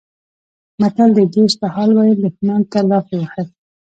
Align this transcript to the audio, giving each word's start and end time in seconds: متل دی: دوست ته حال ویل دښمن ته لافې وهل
متل 0.81 1.09
دی: 1.15 1.23
دوست 1.33 1.57
ته 1.61 1.67
حال 1.75 1.89
ویل 1.93 2.19
دښمن 2.23 2.61
ته 2.71 2.79
لافې 2.89 3.15
وهل 3.19 3.47